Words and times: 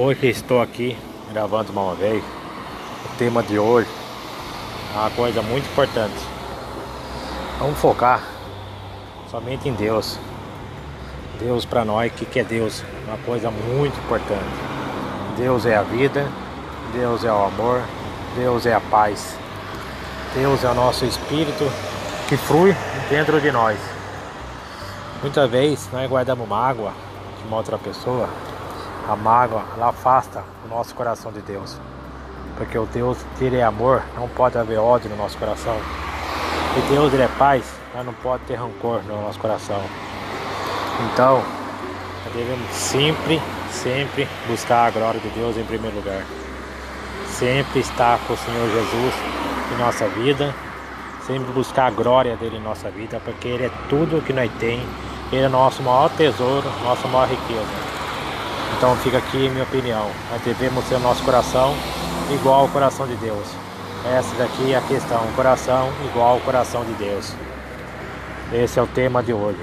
Hoje 0.00 0.28
estou 0.28 0.62
aqui 0.62 0.96
gravando 1.32 1.72
uma 1.72 1.92
vez. 1.92 2.22
O 3.04 3.18
tema 3.18 3.42
de 3.42 3.58
hoje 3.58 3.88
é 4.94 4.96
uma 4.96 5.10
coisa 5.10 5.42
muito 5.42 5.68
importante. 5.68 6.14
Vamos 7.58 7.76
focar 7.80 8.22
somente 9.28 9.68
em 9.68 9.72
Deus. 9.72 10.16
Deus 11.40 11.64
para 11.64 11.84
nós, 11.84 12.12
o 12.12 12.14
que, 12.14 12.24
que 12.24 12.38
é 12.38 12.44
Deus? 12.44 12.84
Uma 13.08 13.18
coisa 13.26 13.50
muito 13.50 13.98
importante. 13.98 14.44
Deus 15.36 15.66
é 15.66 15.74
a 15.76 15.82
vida, 15.82 16.28
Deus 16.92 17.24
é 17.24 17.32
o 17.32 17.46
amor, 17.46 17.82
Deus 18.36 18.66
é 18.66 18.74
a 18.74 18.80
paz. 18.80 19.36
Deus 20.32 20.62
é 20.62 20.70
o 20.70 20.74
nosso 20.74 21.06
espírito 21.06 21.64
que 22.28 22.36
flui 22.36 22.72
dentro 23.10 23.40
de 23.40 23.50
nós. 23.50 23.76
Muitas 25.20 25.50
vezes 25.50 25.88
nós 25.92 26.08
guardamos 26.08 26.46
mágoa 26.46 26.92
de 27.42 27.48
uma 27.48 27.56
outra 27.56 27.76
pessoa 27.76 28.28
a 29.08 29.16
mágoa, 29.16 29.64
ela 29.74 29.88
afasta 29.88 30.44
o 30.64 30.68
nosso 30.68 30.94
coração 30.94 31.32
de 31.32 31.40
Deus. 31.40 31.78
Porque 32.58 32.76
o 32.78 32.84
Deus 32.84 33.16
que 33.38 33.44
ele 33.44 33.56
é 33.56 33.64
amor, 33.64 34.02
não 34.14 34.28
pode 34.28 34.58
haver 34.58 34.78
ódio 34.78 35.08
no 35.08 35.16
nosso 35.16 35.38
coração. 35.38 35.76
E 36.76 36.80
Deus 36.92 37.12
ele 37.14 37.22
é 37.22 37.28
paz, 37.38 37.64
mas 37.94 38.04
não 38.04 38.12
pode 38.12 38.44
ter 38.44 38.56
rancor 38.56 39.02
no 39.04 39.22
nosso 39.22 39.40
coração. 39.40 39.82
Então, 41.12 41.42
nós 42.24 42.34
devemos 42.34 42.70
sempre, 42.70 43.40
sempre 43.70 44.28
buscar 44.46 44.88
a 44.88 44.90
glória 44.90 45.20
de 45.20 45.30
Deus 45.30 45.56
em 45.56 45.64
primeiro 45.64 45.96
lugar. 45.96 46.22
Sempre 47.28 47.80
estar 47.80 48.18
com 48.26 48.34
o 48.34 48.36
Senhor 48.36 48.68
Jesus 48.68 49.14
em 49.72 49.78
nossa 49.78 50.06
vida. 50.08 50.54
Sempre 51.26 51.50
buscar 51.52 51.86
a 51.86 51.90
glória 51.90 52.36
dele 52.36 52.56
em 52.56 52.62
nossa 52.62 52.90
vida, 52.90 53.20
porque 53.24 53.48
ele 53.48 53.64
é 53.66 53.70
tudo 53.88 54.18
o 54.18 54.22
que 54.22 54.32
nós 54.32 54.50
temos. 54.58 54.86
Ele 55.32 55.42
é 55.42 55.48
nosso 55.48 55.82
maior 55.82 56.10
tesouro, 56.10 56.68
nossa 56.84 57.06
maior 57.08 57.28
riqueza. 57.28 57.87
Então 58.76 58.94
fica 58.96 59.18
aqui 59.18 59.48
minha 59.48 59.64
opinião. 59.64 60.10
Nós 60.30 60.42
devemos 60.42 60.84
ter 60.84 60.96
o 60.96 61.00
nosso 61.00 61.22
coração 61.22 61.74
igual 62.32 62.60
ao 62.62 62.68
coração 62.68 63.06
de 63.06 63.16
Deus. 63.16 63.46
Essa 64.04 64.34
daqui 64.36 64.72
é 64.72 64.76
a 64.76 64.80
questão, 64.82 65.20
coração 65.34 65.90
igual 66.04 66.34
ao 66.34 66.40
coração 66.40 66.84
de 66.84 66.92
Deus. 66.92 67.32
Esse 68.52 68.78
é 68.78 68.82
o 68.82 68.86
tema 68.86 69.22
de 69.22 69.32
hoje. 69.32 69.58